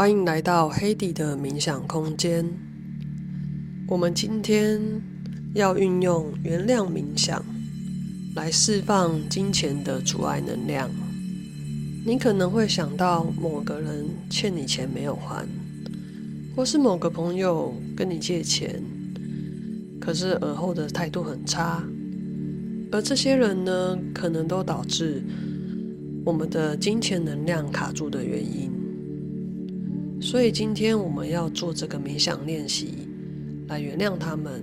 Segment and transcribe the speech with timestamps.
[0.00, 2.42] 欢迎来到黑迪的冥想空间。
[3.86, 4.80] 我们今天
[5.52, 7.44] 要运用原谅冥想
[8.34, 10.88] 来释放金钱的阻碍能量。
[12.06, 15.46] 你可能会想到某个人欠你钱没有还，
[16.56, 18.82] 或是某个朋友跟你借钱，
[20.00, 21.84] 可是而后的态度很差。
[22.90, 25.22] 而这些人呢，可能都导致
[26.24, 28.79] 我们的金钱能量卡住的原因。
[30.20, 33.08] 所以今天我们要做这个冥想练习，
[33.68, 34.62] 来原谅他们，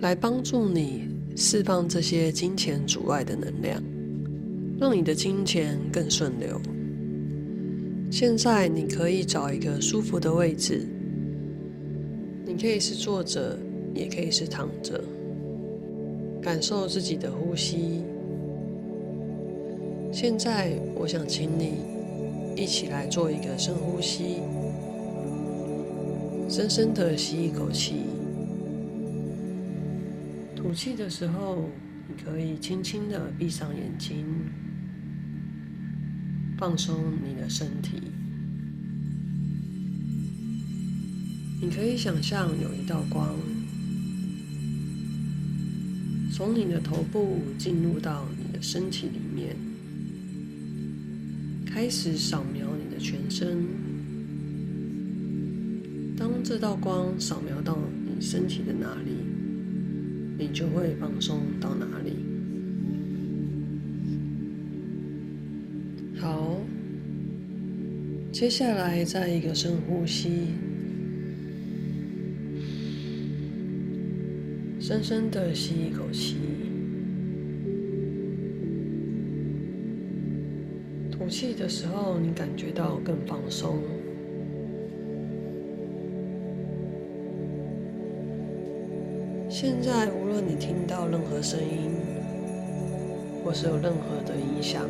[0.00, 3.82] 来帮助你释放这些金钱阻碍的能量，
[4.78, 6.60] 让你的金钱更顺流。
[8.10, 10.86] 现在你可以找一个舒服的位置，
[12.44, 13.58] 你可以是坐着，
[13.94, 15.02] 也可以是躺着，
[16.42, 18.04] 感受自己的呼吸。
[20.12, 21.93] 现在我想请你。
[22.56, 24.36] 一起来做一个深呼吸，
[26.48, 27.96] 深深的吸一口气，
[30.54, 31.68] 吐气的时候，
[32.08, 34.24] 你可以轻轻的闭上眼睛，
[36.56, 38.00] 放松你的身体。
[41.60, 43.34] 你可以想象有一道光
[46.32, 49.73] 从你的头部进入到你的身体里面。
[51.74, 53.66] 开始扫描你的全身。
[56.16, 59.10] 当这道光扫描到你身体的哪里，
[60.38, 62.12] 你就会放松到哪里。
[66.16, 66.60] 好，
[68.30, 70.46] 接下来再一个深呼吸，
[74.78, 76.36] 深深的吸一口气。
[81.34, 83.80] 气的时候，你感觉到更放松。
[89.50, 91.90] 现在，无论你听到任何声音，
[93.42, 94.88] 或是有任何的影响，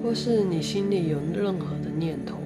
[0.00, 2.38] 或是你心里有任何的念头，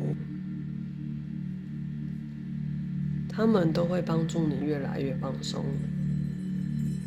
[3.29, 5.67] 他们都会帮助你越来越放松，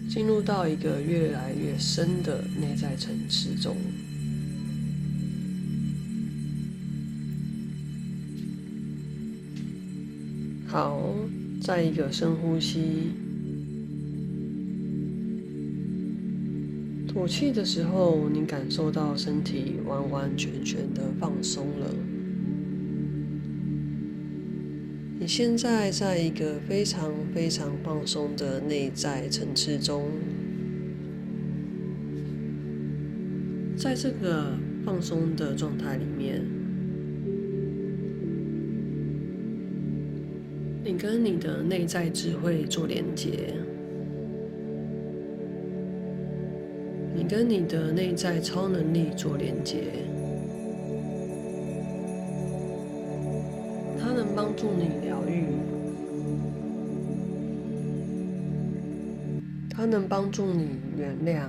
[0.08, 3.76] 进入到一个越来越深的内在层次中。
[10.72, 11.14] 好，
[11.62, 13.12] 再一个深呼吸。
[17.10, 21.94] 吐气的时候，你感受到身体完完全全的放松了。
[25.20, 30.06] 你现在在一个非常非常放松的内在层次中，
[33.76, 36.61] 在这个放松的状态里面。
[40.92, 43.54] 你跟你的内在智慧做连接，
[47.16, 49.86] 你跟你的内在超能力做连接，
[54.02, 55.46] 它能帮助你疗愈，
[59.70, 61.48] 它能帮助你原谅，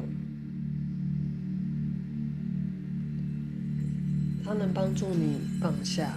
[4.44, 6.16] 它能帮助你放下。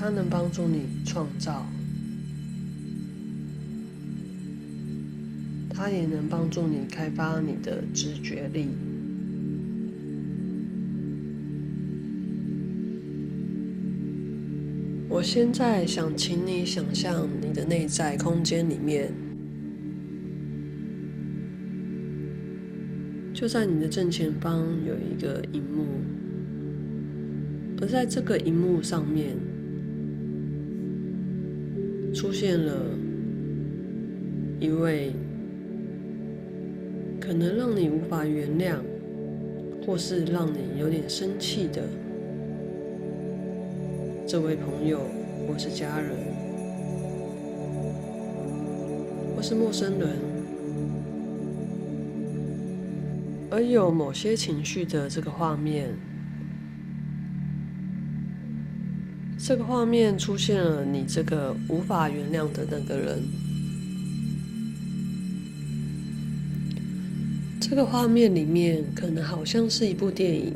[0.00, 1.66] 它能帮助你创造，
[5.68, 8.68] 它也能帮助你开发你的直觉力。
[15.08, 19.12] 我现在想请你想象你的内在空间里面，
[23.34, 25.86] 就在你的正前方有一个荧幕，
[27.80, 29.57] 而在这个荧幕上面。
[32.14, 32.72] 出现了
[34.58, 35.12] 一位
[37.20, 38.76] 可能让你无法原谅，
[39.86, 41.82] 或是让你有点生气的
[44.26, 45.00] 这位朋友，
[45.46, 46.10] 或是家人，
[49.36, 50.08] 或是陌生人，
[53.50, 55.94] 而有某些情绪的这个画面。
[59.48, 63.22] 这个画面出现了，你这个无法原谅的那个人。
[67.58, 70.52] 这个画面里面可能好像是一部电影，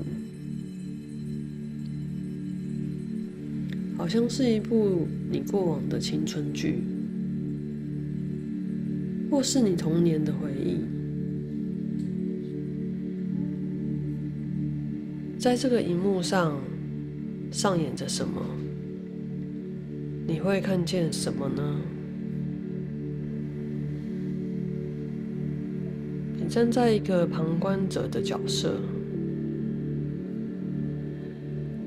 [3.97, 6.83] 好像是一部你过往的青春剧，
[9.31, 10.77] 或是你童年的回忆。
[15.39, 16.61] 在这个荧幕上
[17.51, 18.43] 上演着什么？
[20.27, 21.81] 你会看见什么呢？
[26.37, 28.81] 你站在一个旁观者的角色，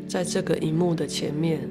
[0.08, 1.62] 在这个荧幕的前面。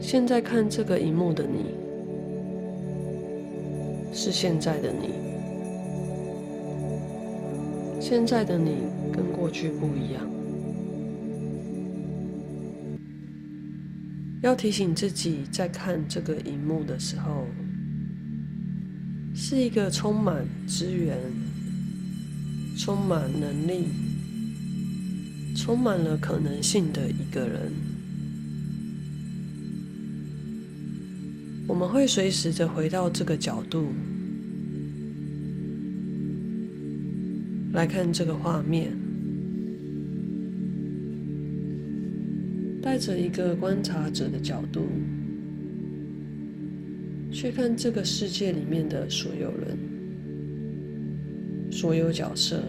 [0.00, 1.66] 现在看这个荧幕的你，
[4.12, 5.10] 是现在的你。
[8.00, 8.76] 现在的你
[9.12, 10.37] 跟过去不一样。
[14.40, 17.46] 要提醒自己，在看这个荧幕的时候，
[19.34, 21.18] 是一个充满资源、
[22.76, 23.88] 充满能力、
[25.56, 27.72] 充满了可能性的一个人。
[31.66, 33.92] 我们会随时的回到这个角度
[37.72, 38.96] 来看这个画面，
[42.88, 44.88] 带着一个观察者的角度
[47.30, 49.78] 去看这个世界里面的所有人、
[51.70, 52.62] 所有角色，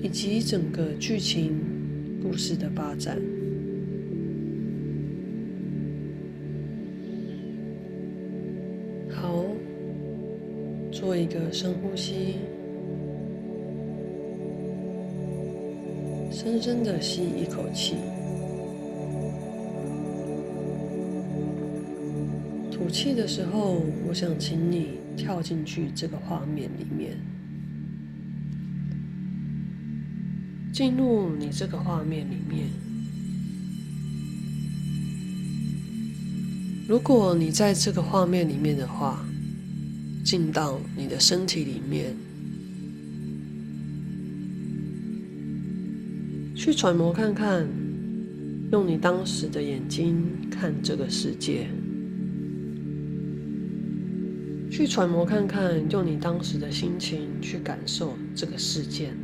[0.00, 1.58] 以及整个剧情
[2.22, 3.20] 故事的发展。
[9.10, 9.44] 好
[10.92, 12.36] 做一个深呼吸，
[16.42, 17.96] 深深的吸一口气，
[22.72, 27.14] 吐气的时候，我想请你跳进去这个画面里面，
[30.72, 32.68] 进入你这个画面里面。
[36.88, 39.22] 如果你在这个画面里面的话，
[40.24, 42.16] 进到你的身体里面，
[46.62, 47.66] 去揣摩看看，
[48.70, 51.64] 用你当时的眼睛看这个世界；
[54.70, 59.14] 去揣摩看看，用你当时的心情去感受这个事件。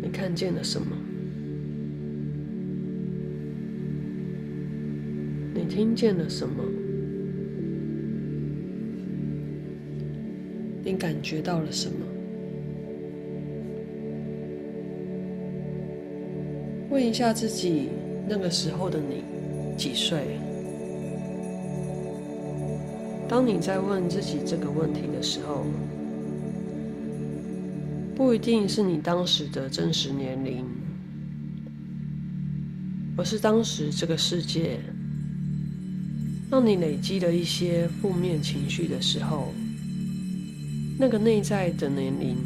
[0.00, 0.96] 你看见了什么？
[5.52, 6.62] 你听见了什么？
[10.84, 11.96] 你感觉到了什么？
[16.90, 17.88] 问一下自己，
[18.28, 19.22] 那个时候的你
[19.78, 20.38] 几岁？
[23.28, 25.64] 当你在问自己这个问题的时候，
[28.16, 30.66] 不一定是你当时的真实年龄，
[33.16, 34.80] 而是当时这个世界。
[36.50, 39.54] 让你累积了一些负面情绪的时候，
[40.98, 42.36] 那个内在的年龄，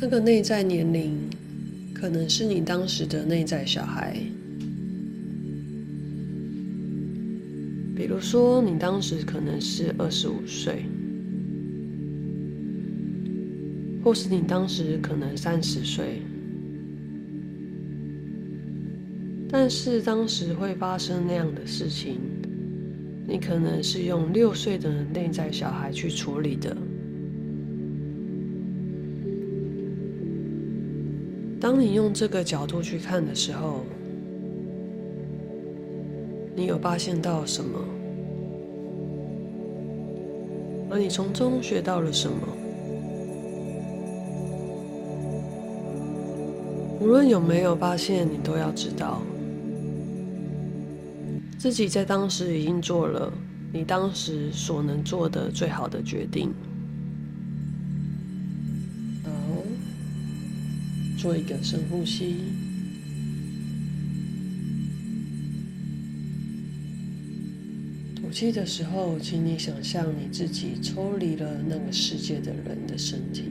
[0.00, 1.18] 那个内在年龄，
[2.00, 4.18] 可能是你当时的内在小孩。
[7.94, 10.86] 比如说，你当时可能是二十五岁，
[14.02, 16.22] 或是你当时可能三十岁。
[19.50, 22.18] 但是当时会发生那样的事情，
[23.28, 26.74] 你可能是用六岁的内在小孩去处理的。
[31.60, 33.84] 当你用这个角度去看的时候，
[36.56, 37.78] 你有发现到什么？
[40.90, 42.36] 而你从中学到了什么？
[46.98, 49.20] 无论有没有发现，你都要知道。
[51.58, 53.30] 自己在当时已经做了
[53.70, 56.52] 你当时所能做的最好的决定。
[61.20, 62.36] 做一个深呼吸。
[68.14, 73.42] 吐气的时候，请你想象你自己抽离了那个世界的人的身体，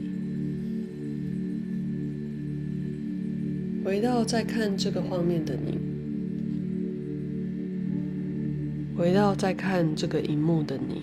[3.84, 5.78] 回到再看这个画面的你。
[8.96, 11.02] 回到再看这个荧幕的你，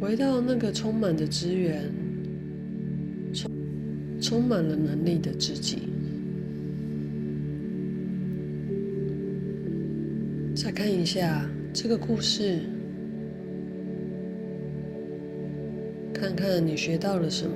[0.00, 1.84] 回到那个充满着资源、
[4.20, 5.82] 充满了能力的自己，
[10.54, 12.58] 再看一下这个故事，
[16.12, 17.52] 看看你学到了什么，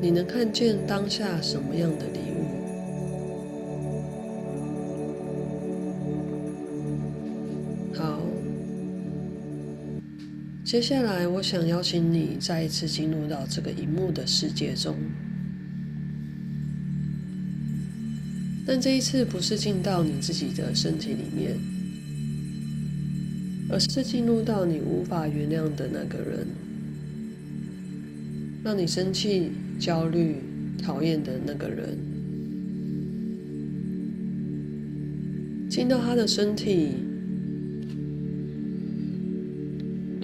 [0.00, 2.53] 你能看见当下什么样的礼物？
[10.74, 14.96] 接下来，我想邀请你再一次进入到这个荧幕的世界中，
[18.66, 21.56] 但这一次不是进到你自己的身体里面，
[23.70, 26.44] 而是进入到你无法原谅的那个人，
[28.64, 30.38] 让你生气、焦虑、
[30.82, 31.96] 讨厌的那个人，
[35.70, 37.13] 进到他的身体。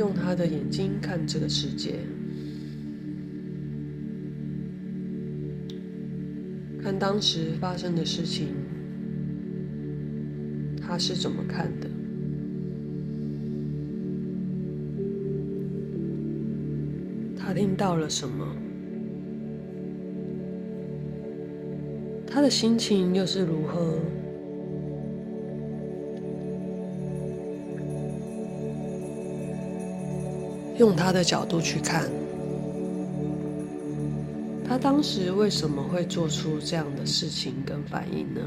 [0.01, 1.97] 用他的眼睛看这个世界，
[6.83, 8.49] 看当时发生的事情，
[10.81, 11.91] 他是怎么看的？
[17.37, 18.57] 他听到了什么？
[22.27, 23.99] 他的心情又是如何？
[30.81, 32.09] 用他的角度去看，
[34.67, 38.41] 他当时为什么会做出这样的事情跟反应呢？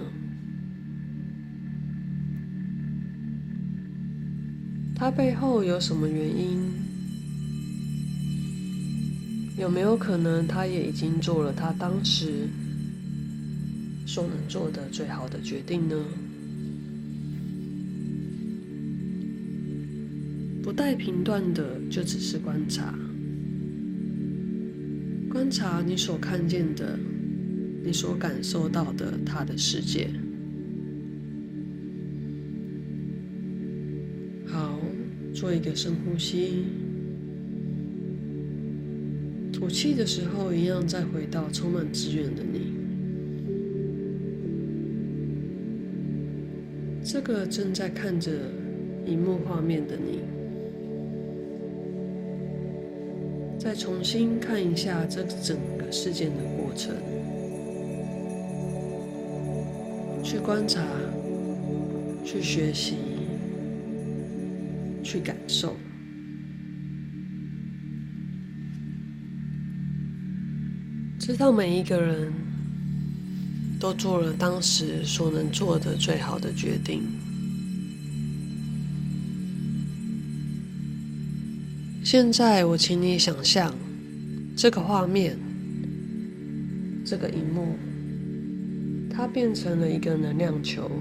[4.95, 6.73] 他背后有什么原因？
[9.59, 12.49] 有没有可能他也已经做了他当时
[14.07, 15.95] 所能做的最好的决定呢？
[20.75, 22.93] 带评断的，就只是观察，
[25.29, 26.97] 观察你所看见的，
[27.83, 30.09] 你所感受到的他的世界。
[34.47, 34.79] 好，
[35.33, 36.65] 做一个深呼吸，
[39.51, 42.73] 吐气的时候，一样再回到充满资源的你。
[47.03, 48.31] 这个正在看着
[49.05, 50.19] 荧幕画面的你。
[53.63, 56.93] 再重新看一下这整个事件的过程，
[60.21, 60.85] 去观察，
[62.25, 62.97] 去学习，
[65.01, 65.77] 去感受，
[71.17, 72.33] 知道每一个人
[73.79, 77.01] 都做了当时所能做的最好的决定。
[82.13, 83.73] 现在，我请你想象
[84.55, 85.35] 这个画面，
[87.03, 87.75] 这个荧幕，
[89.09, 90.91] 它变成了一个能量球，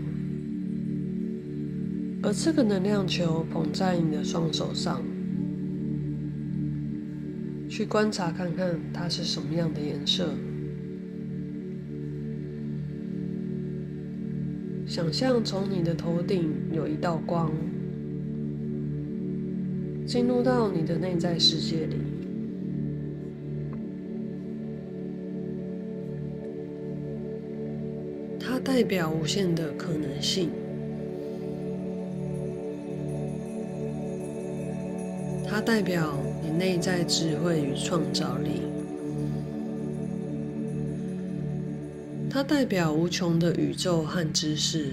[2.22, 5.02] 而这个能量球捧在你的双手上，
[7.68, 10.32] 去观察看看它是什么样的颜色。
[14.86, 17.52] 想象从你的头顶有一道光。
[20.12, 21.96] 进入到你的内在世界里，
[28.38, 30.50] 它代表无限的可能性，
[35.48, 38.60] 它代表你内在智慧与创造力，
[42.28, 44.90] 它代表无穷的宇宙和知识，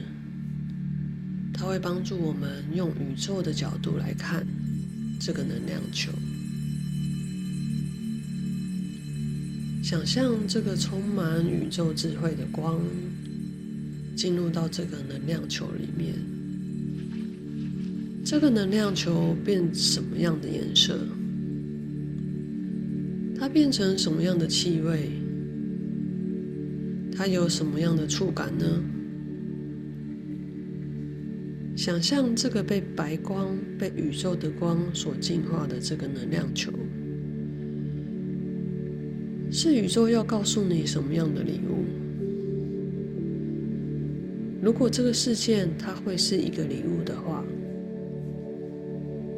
[1.54, 4.48] 它会帮助我们用宇宙的角度来看。
[5.20, 6.12] 这个能量球，
[9.84, 12.82] 想象这个充满宇宙智慧的光
[14.16, 16.16] 进入到这个能量球里面。
[18.24, 20.98] 这个能量球变什么样的颜色？
[23.38, 25.10] 它变成什么样的气味？
[27.12, 28.66] 它有什么样的触感呢？
[31.80, 36.74] 想象这个被白光、被宇宙的光所净化的这个能量球，
[39.50, 41.86] 是宇宙要告诉你什么样的礼物？
[44.62, 47.46] 如果这个事件它会是一个礼物的话，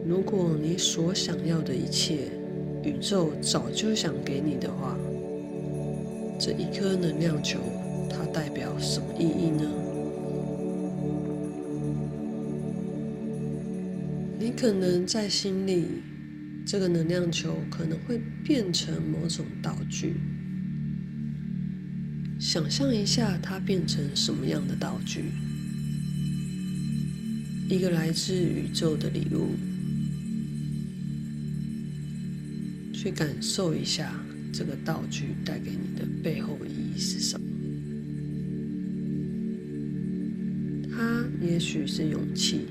[0.03, 2.31] 如果你所想要的一切，
[2.83, 4.97] 宇宙早就想给你的话，
[6.39, 7.59] 这一颗能量球
[8.09, 9.90] 它代表什么意义呢？
[14.51, 15.85] 你可能在心里，
[16.65, 20.15] 这个能量球可能会变成某种道具。
[22.37, 25.23] 想象一下，它变成什么样的道具？
[27.69, 29.55] 一个来自宇宙的礼物。
[32.93, 34.13] 去感受一下
[34.51, 37.47] 这个道具带给你的背后意义是什么？
[40.93, 42.65] 它也许是勇气。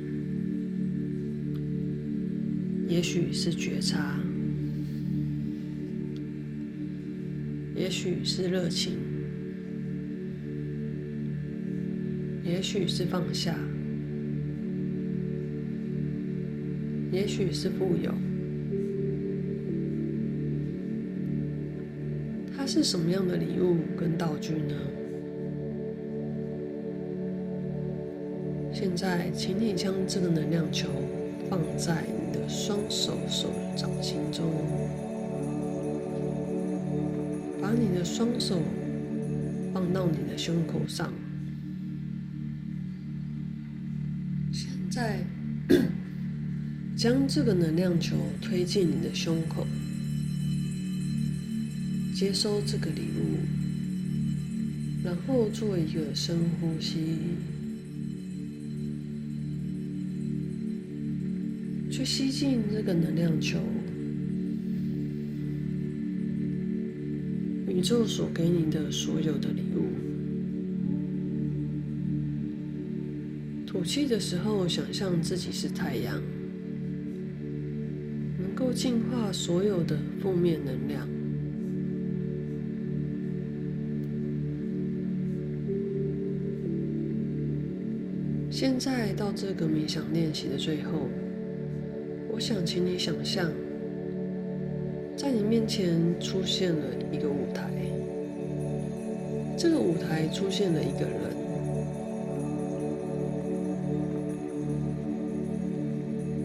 [2.90, 4.18] 也许是觉察，
[7.76, 8.94] 也许是热情，
[12.44, 13.56] 也许是放下，
[17.12, 18.12] 也许是富有。
[22.52, 24.74] 它是什么样的礼物跟道具呢？
[28.72, 30.88] 现在，请你将这个能量球
[31.48, 32.04] 放在
[32.52, 34.44] 双手手掌心中，
[37.62, 38.60] 把你的双手
[39.72, 41.12] 放到你的胸口上。
[44.52, 45.24] 现在，
[46.96, 49.64] 将这个能量球推进你的胸口，
[52.16, 53.38] 接收这个礼物，
[55.04, 57.16] 然后做一个深呼吸。
[62.00, 63.58] 去吸进这个能量球，
[67.68, 69.84] 宇宙所给你的所有的礼物。
[73.66, 76.18] 吐气的时候，想象自己是太阳，
[78.38, 81.06] 能够净化所有的负面能量。
[88.50, 91.06] 现在到这个冥想练习的最后。
[92.40, 93.52] 我想请你想象，
[95.14, 97.70] 在你面前出现了一个舞台，
[99.58, 101.20] 这个舞台出现了一个人，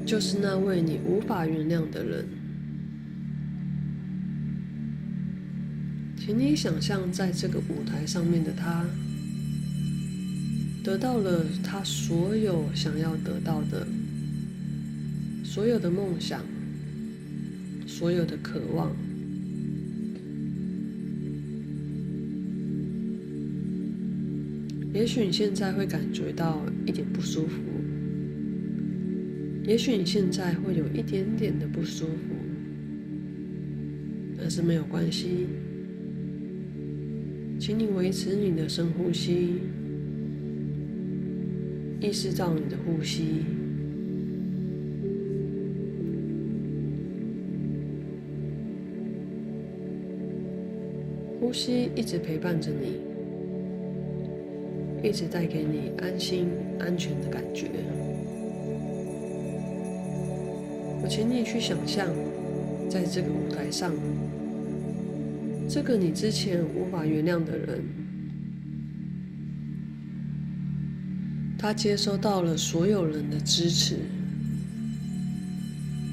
[0.05, 2.25] 就是那位你无法原谅的人。
[6.17, 8.85] 请你想象，在这个舞台上面的他，
[10.83, 13.87] 得到了他所有想要得到的。
[15.55, 16.41] 所有的梦想，
[17.87, 18.91] 所有的渴望，
[24.93, 27.61] 也许你现在会感觉到一点不舒服，
[29.65, 32.35] 也许你现在会有一点点的不舒服，
[34.37, 35.47] 但是没有关系，
[37.57, 39.61] 请你维持你的深呼吸，
[42.01, 43.64] 意识到你的呼吸。
[51.45, 52.99] 呼吸一直陪伴着你，
[55.07, 56.47] 一直带给你安心、
[56.79, 57.67] 安全的感觉。
[61.03, 62.07] 我请你去想象，
[62.89, 63.93] 在这个舞台上，
[65.69, 67.83] 这个你之前无法原谅的人，
[71.59, 73.97] 他接收到了所有人的支持，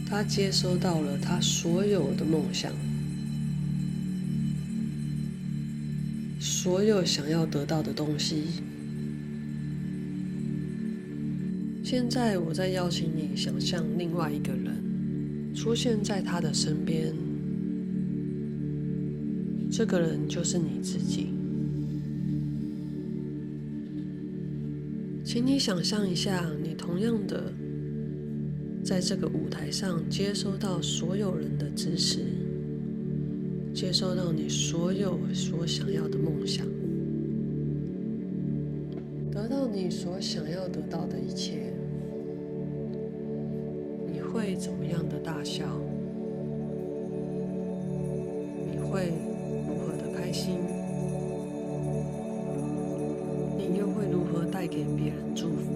[0.06, 2.70] 他接收到了他所有的梦想。
[6.62, 8.44] 所有想要得到的东西。
[11.82, 17.12] 现在，我在邀请你想象另外一个人出现在他的身边。
[19.72, 21.30] 这个人就是你自己。
[25.24, 27.52] 请你想象一下，你同样的
[28.84, 32.20] 在这个舞台上接收到所有人的支持。
[33.74, 36.66] 接收到你所有所想要的梦想，
[39.30, 41.72] 得到你所想要得到的一切，
[44.06, 45.64] 你会怎么样的大笑？
[48.70, 49.12] 你会
[49.66, 50.58] 如何的开心？
[53.56, 55.72] 你又会如何带给别人祝福？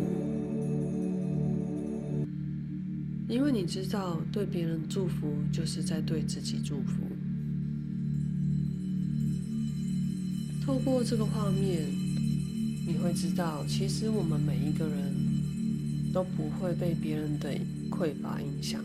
[3.26, 7.02] 因为你知道，对别人祝福就是在对自己祝福。
[10.66, 11.86] 透过这个画面，
[12.88, 15.14] 你会知道，其实我们每一个人
[16.12, 17.50] 都不会被别人的
[17.88, 18.82] 匮乏影响，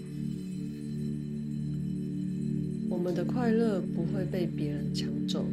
[2.87, 5.43] 我们的快乐不会被别人抢走，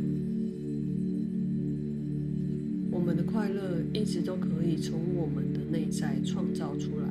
[2.91, 7.09] 我们的快乐一直都可以从我们的内在创造出来。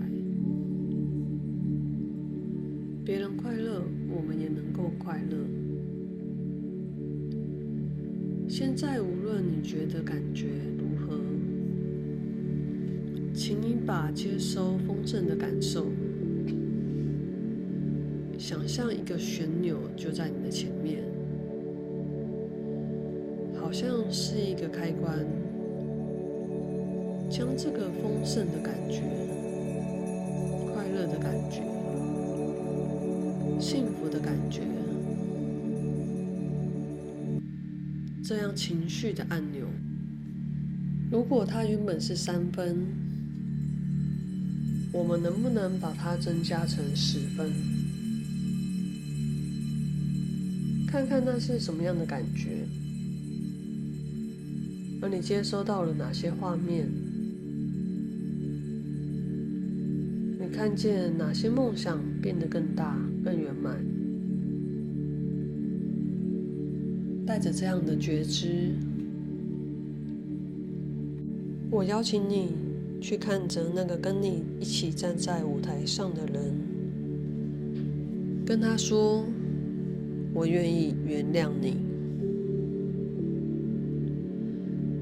[3.04, 3.82] 别人快乐，
[4.16, 5.38] 我们也能够快乐。
[8.60, 10.48] 现在，无论你觉得感觉
[10.80, 11.16] 如何，
[13.32, 15.86] 请你把接收丰盛的感受，
[18.36, 21.04] 想象一个旋钮就在你的前面，
[23.62, 25.24] 好像是一个开关，
[27.30, 29.04] 将这个丰盛的感觉、
[30.74, 31.62] 快乐的感觉，
[33.60, 34.62] 幸福的感觉，
[38.28, 39.66] 这样情绪的按钮，
[41.10, 42.86] 如果它原本是三分，
[44.92, 47.50] 我们能不能把它增加成十分？
[50.88, 52.68] 看看那是什么样的感觉？
[55.02, 56.86] 而你接收到了哪些画面？
[60.38, 62.94] 你看见哪些梦想变得更大、
[67.28, 68.72] 带着这样的觉知，
[71.70, 72.54] 我邀请你
[73.02, 76.54] 去看着那个跟你一起站在舞台上的人，
[78.46, 79.26] 跟他说。
[80.34, 81.78] 我愿意原谅你，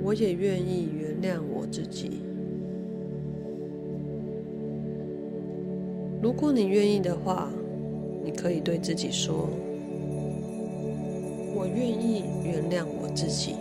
[0.01, 2.21] 我也愿意原谅我自己。
[6.21, 7.51] 如果你愿意的话，
[8.23, 9.49] 你可以对自己说
[11.55, 13.55] ：“我愿意原谅我自己。”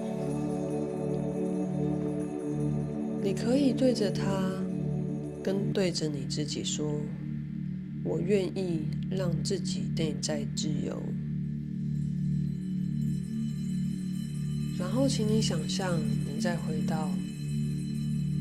[3.24, 4.52] 你可以对着他，
[5.42, 7.00] 跟对着你自己说
[8.04, 8.80] ：“我愿意
[9.10, 11.02] 让自己内在自由。”
[14.78, 17.10] 然后，请你想象，你再回到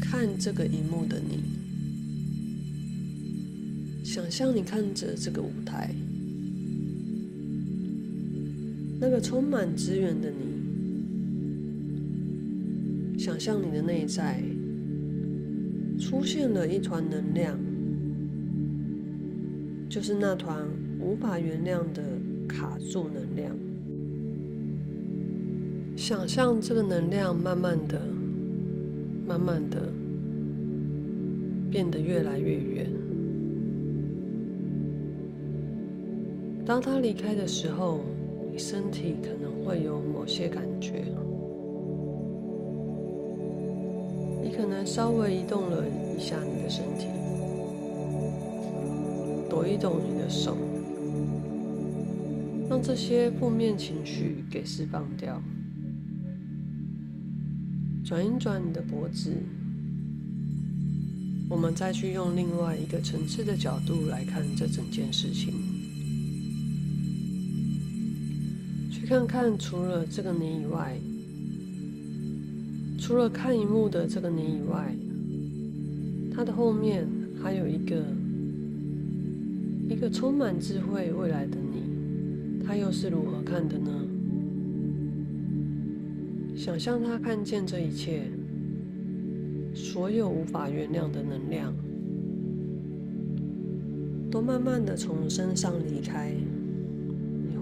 [0.01, 1.43] 看这个荧幕的你，
[4.03, 5.95] 想象你看着这个舞台，
[9.03, 10.45] 那个充满资源的你，
[13.19, 14.41] 想象你的内在
[15.99, 17.59] 出现了一团能量，
[19.89, 20.65] 就是那团
[21.01, 22.01] 无法原谅的
[22.47, 23.53] 卡住能量。
[25.97, 28.01] 想象这个能量慢慢的、
[29.27, 29.91] 慢慢的
[31.69, 32.89] 变得越来越远。
[36.65, 37.99] 当他离开的时候，
[38.53, 41.03] 你身体可能会有某些感觉。
[44.43, 45.83] 你可能稍微移动了
[46.15, 47.07] 一下你的身体，
[49.49, 50.55] 抖一抖你的手，
[52.69, 55.41] 让这些负面情绪给释放掉。
[58.05, 59.31] 转一转你的脖子，
[61.49, 65.51] 我们再去用另外一个层次的角度来看这整件事情，
[69.03, 70.97] 去看看除了这个你以外，
[72.97, 74.95] 除了看荧幕的这个你以外，
[76.33, 77.05] 它的后面
[77.43, 78.01] 还有一个
[79.89, 83.91] 一个充满智慧未来的你，他又是如何看的呢？
[86.55, 88.21] 想象他看见这一切，
[89.75, 91.75] 所有无法原谅的能量，
[94.31, 96.33] 都慢慢的从身上离开，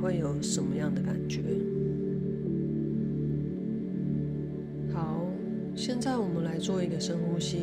[0.02, 1.42] 会有什么样的感觉？
[4.92, 5.28] 好，
[5.76, 7.60] 现在我们来做一个深呼吸，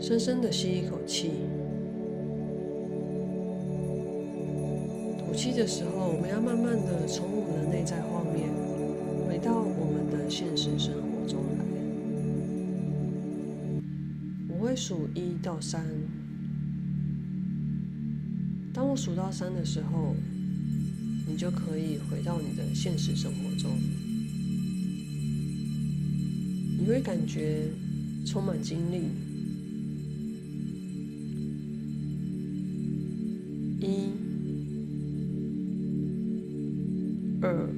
[0.00, 1.30] 深深的吸一口气，
[5.18, 8.48] 吐气的时候，我们要慢慢的从我们的内在画面。
[9.28, 11.64] 回到我们的现实生活中来，
[14.48, 15.84] 我会数一到三。
[18.88, 20.16] 当我数到三的时候，
[21.26, 23.70] 你就可以回到你的现实生活中。
[26.78, 27.68] 你会感觉
[28.24, 29.02] 充满精力。
[33.82, 34.08] 一、
[37.42, 37.68] 二。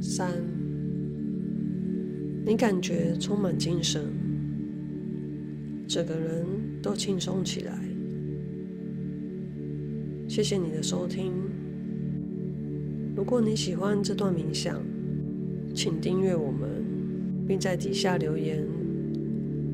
[0.00, 0.30] 三，
[2.46, 4.04] 你感觉充满精神，
[5.88, 6.46] 整个人
[6.80, 7.85] 都轻松起来。
[10.36, 11.32] 谢谢你的收听。
[13.16, 14.82] 如果你喜欢这段冥想，
[15.74, 16.84] 请订阅我们，
[17.48, 18.62] 并在底下留言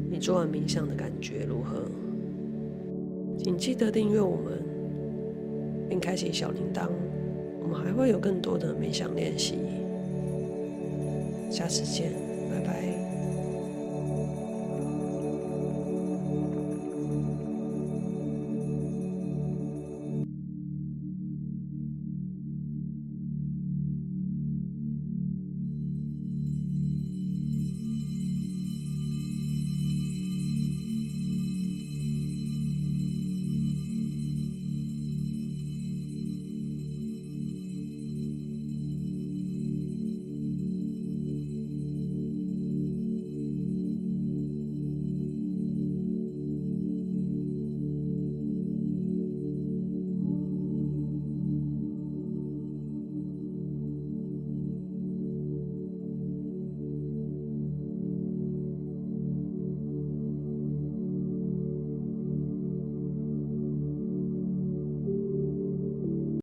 [0.09, 1.83] 你做完冥想的感觉如何。
[3.39, 4.63] 请记得订阅我们，
[5.89, 6.89] 并开启小铃铛，
[7.61, 9.57] 我们还会有更多的冥想练习。
[11.51, 12.13] 下次见，
[12.49, 13.02] 拜拜。